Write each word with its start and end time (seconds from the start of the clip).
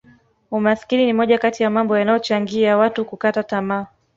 umaskini 0.51 1.05
ni 1.05 1.13
moja 1.13 1.37
kati 1.39 1.63
ya 1.63 1.69
mambo 1.69 1.97
yanayochangia 1.97 2.77
watu 2.77 3.05
kukata 3.05 3.43
tamaa 3.43 3.87